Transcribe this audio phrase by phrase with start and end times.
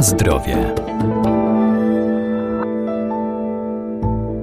[0.00, 0.74] Zdrowie.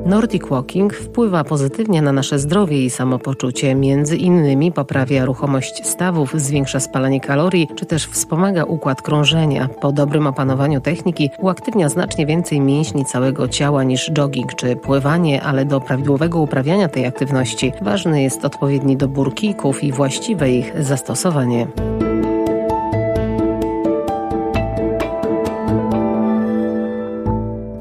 [0.05, 3.75] Nordic Walking wpływa pozytywnie na nasze zdrowie i samopoczucie.
[3.75, 9.69] Między innymi poprawia ruchomość stawów, zwiększa spalanie kalorii, czy też wspomaga układ krążenia.
[9.81, 15.65] Po dobrym opanowaniu techniki uaktywnia znacznie więcej mięśni całego ciała niż jogging czy pływanie, ale
[15.65, 21.67] do prawidłowego uprawiania tej aktywności ważny jest odpowiedni dobór kijków i właściwe ich zastosowanie.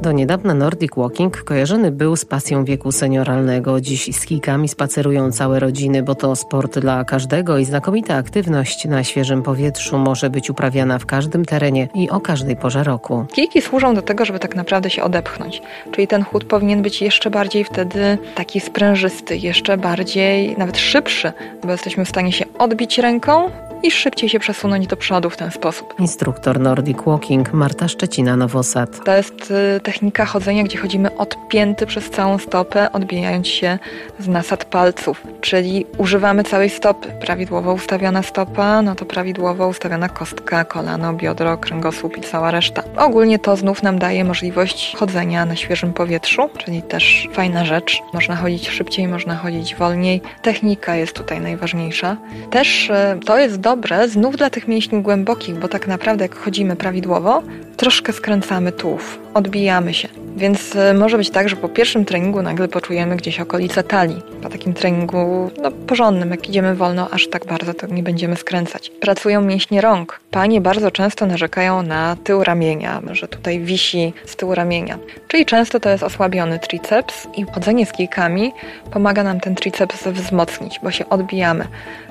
[0.06, 3.80] Do niedawna Nordic Walking kojarzony był z pasją wieku senioralnego.
[3.80, 9.04] Dziś z kijkami spacerują całe rodziny, bo to sport dla każdego i znakomita aktywność na
[9.04, 13.26] świeżym powietrzu może być uprawiana w każdym terenie i o każdej porze roku.
[13.32, 15.62] Kijki służą do tego, żeby tak naprawdę się odepchnąć.
[15.92, 21.32] Czyli ten chód powinien być jeszcze bardziej wtedy taki sprężysty, jeszcze bardziej, nawet szybszy,
[21.64, 23.50] bo jesteśmy w stanie się odbić ręką,
[23.86, 25.94] i szybciej się przesunąć do przodu w ten sposób.
[25.98, 29.04] Instruktor Nordic Walking Marta Szczecina-Nowosad.
[29.04, 33.78] To jest y, technika chodzenia, gdzie chodzimy odpięty przez całą stopę, odbijając się
[34.18, 37.08] z nasad palców, czyli używamy całej stopy.
[37.20, 42.82] Prawidłowo ustawiona stopa, no to prawidłowo ustawiona kostka, kolano, biodro, kręgosłup i cała reszta.
[42.96, 48.02] Ogólnie to znów nam daje możliwość chodzenia na świeżym powietrzu, czyli też fajna rzecz.
[48.12, 50.22] Można chodzić szybciej, można chodzić wolniej.
[50.42, 52.16] Technika jest tutaj najważniejsza.
[52.50, 53.75] Też y, to jest dobre
[54.08, 57.42] znów dla tych mięśni głębokich, bo tak naprawdę jak chodzimy prawidłowo,
[57.76, 60.08] troszkę skręcamy tułów, odbijamy się.
[60.36, 64.22] Więc e, może być tak, że po pierwszym treningu nagle poczujemy gdzieś okolice talii.
[64.42, 68.90] Po takim treningu no, porządnym, jak idziemy wolno, aż tak bardzo to nie będziemy skręcać.
[68.90, 70.20] Pracują mięśnie rąk.
[70.30, 74.98] Panie bardzo często narzekają na tył ramienia, że tutaj wisi z tyłu ramienia.
[75.28, 78.52] Czyli często to jest osłabiony triceps i chodzenie z kijkami
[78.90, 81.66] pomaga nam ten triceps wzmocnić, bo się odbijamy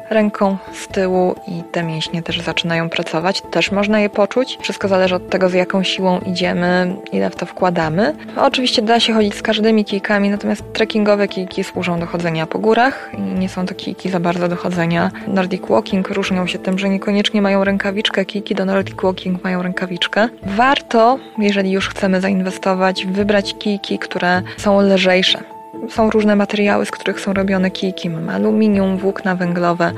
[0.09, 3.41] ręką z tyłu i te mięśnie też zaczynają pracować.
[3.51, 4.57] Też można je poczuć.
[4.61, 8.15] Wszystko zależy od tego, z jaką siłą idziemy, ile w to wkładamy.
[8.37, 13.11] Oczywiście da się chodzić z każdymi kijkami, natomiast trekkingowe kijki służą do chodzenia po górach
[13.17, 15.11] i nie są to kijki za bardzo do chodzenia.
[15.27, 18.25] Nordic Walking różnią się tym, że niekoniecznie mają rękawiczkę.
[18.25, 20.29] Kijki do Nordic Walking mają rękawiczkę.
[20.43, 25.54] Warto, jeżeli już chcemy zainwestować, wybrać kijki, które są lżejsze
[25.89, 28.09] są różne materiały, z których są robione kijki.
[28.09, 29.91] Mamy aluminium, włókna węglowe,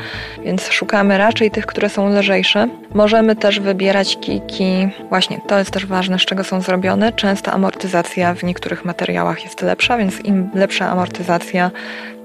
[0.43, 2.67] więc szukamy raczej tych, które są lżejsze.
[2.93, 7.11] Możemy też wybierać kijki, właśnie to jest też ważne, z czego są zrobione.
[7.11, 11.71] Często amortyzacja w niektórych materiałach jest lepsza, więc im lepsza amortyzacja,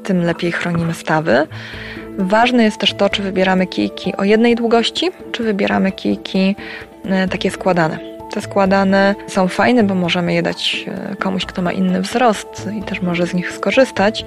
[0.02, 1.46] tym lepiej chronimy stawy.
[2.18, 6.56] Ważne jest też to, czy wybieramy kijki o jednej długości, czy wybieramy kijki
[7.04, 11.72] e, takie składane te składane są fajne, bo możemy je dać e, komuś, kto ma
[11.72, 14.24] inny wzrost i też może z nich skorzystać.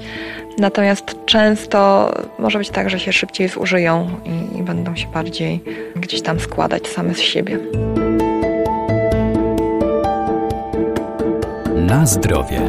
[0.57, 5.63] Natomiast często może być tak, że się szybciej zużyją i, i będą się bardziej
[5.95, 7.59] gdzieś tam składać same z siebie.
[11.75, 12.61] Na zdrowie.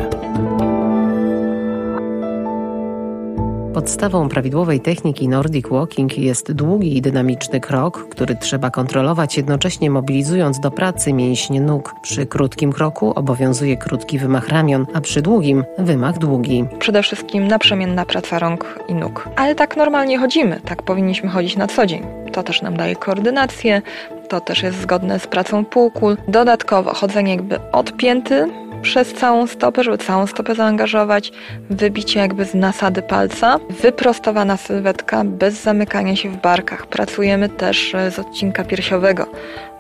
[3.76, 10.60] Podstawą prawidłowej techniki Nordic Walking jest długi i dynamiczny krok, który trzeba kontrolować, jednocześnie mobilizując
[10.60, 11.94] do pracy mięśnie nóg.
[12.02, 16.64] Przy krótkim kroku obowiązuje krótki wymach ramion, a przy długim wymach długi.
[16.78, 19.28] Przede wszystkim naprzemienna praca rąk i nóg.
[19.36, 22.02] Ale tak normalnie chodzimy, tak powinniśmy chodzić na co dzień.
[22.32, 23.82] To też nam daje koordynację,
[24.28, 26.16] to też jest zgodne z pracą półkul.
[26.28, 28.48] Dodatkowo chodzenie jakby odpięty,
[28.82, 31.32] przez całą stopę, żeby całą stopę zaangażować,
[31.70, 36.86] wybicie jakby z nasady palca, wyprostowana sylwetka bez zamykania się w barkach.
[36.86, 39.26] Pracujemy też e, z odcinka piersiowego,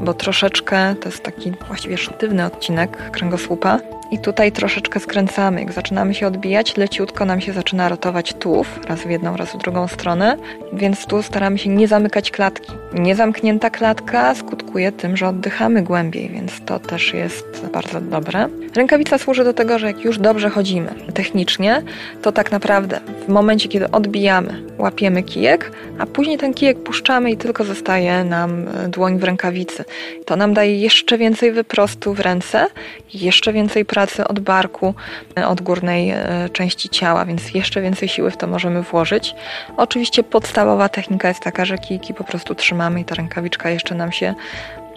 [0.00, 3.78] bo troszeczkę to jest taki właściwie sztywny odcinek kręgosłupa
[4.10, 5.60] i tutaj troszeczkę skręcamy.
[5.60, 9.58] Jak zaczynamy się odbijać, leciutko nam się zaczyna rotować tułów, raz w jedną, raz w
[9.58, 10.36] drugą stronę,
[10.72, 12.72] więc tu staramy się nie zamykać klatki.
[12.94, 18.48] Niezamknięta klatka skutkuje tym, że oddychamy głębiej, więc to też jest bardzo dobre.
[18.74, 21.82] Rękawica służy do tego, że jak już dobrze chodzimy technicznie,
[22.22, 27.36] to tak naprawdę w momencie, kiedy odbijamy, łapiemy kijek, a później ten kijek puszczamy i
[27.36, 29.84] tylko zostaje nam e, dłoń w rękawicy.
[30.24, 32.66] To nam daje jeszcze więcej wyprostu w ręce,
[33.14, 34.94] jeszcze więcej pracy od barku,
[35.38, 39.34] e, od górnej e, części ciała, więc jeszcze więcej siły w to możemy włożyć.
[39.76, 44.12] Oczywiście podstawowa technika jest taka, że kijki po prostu trzymamy i ta rękawiczka jeszcze nam
[44.12, 44.34] się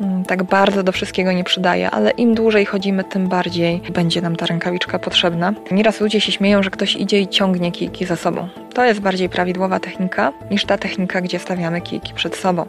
[0.01, 4.35] Mm, tak bardzo do wszystkiego nie przydaje, ale im dłużej chodzimy, tym bardziej będzie nam
[4.35, 5.53] ta rękawiczka potrzebna.
[5.71, 8.47] Nieraz ludzie się śmieją, że ktoś idzie i ciągnie kijki za sobą.
[8.73, 12.65] To jest bardziej prawidłowa technika niż ta technika, gdzie stawiamy kijki przed sobą.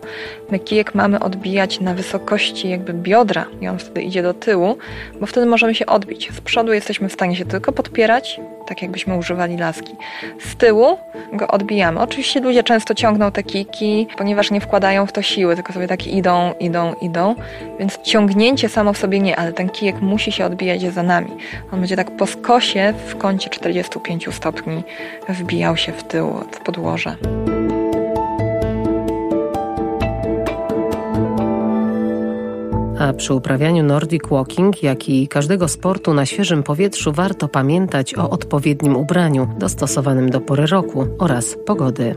[0.51, 4.77] My kijek mamy odbijać na wysokości jakby biodra i on wtedy idzie do tyłu,
[5.21, 6.33] bo wtedy możemy się odbić.
[6.33, 9.97] Z przodu jesteśmy w stanie się tylko podpierać, tak jakbyśmy używali laski.
[10.41, 10.99] Z tyłu
[11.33, 12.01] go odbijamy.
[12.01, 16.07] Oczywiście ludzie często ciągną te kiki, ponieważ nie wkładają w to siły, tylko sobie tak
[16.07, 17.35] idą, idą, idą,
[17.79, 21.31] więc ciągnięcie samo w sobie nie, ale ten kijek musi się odbijać za nami.
[21.73, 24.83] On będzie tak po skosie w kącie 45 stopni
[25.29, 27.17] wbijał się w tył, w podłoże.
[32.99, 38.31] A przy uprawianiu Nordic Walking, jak i każdego sportu na świeżym powietrzu, warto pamiętać o
[38.31, 42.17] odpowiednim ubraniu, dostosowanym do pory roku oraz pogody.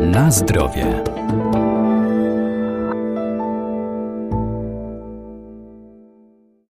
[0.00, 1.02] Na zdrowie.